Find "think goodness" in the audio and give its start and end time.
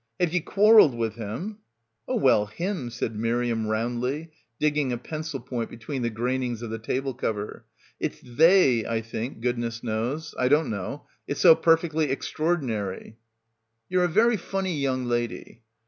9.01-9.83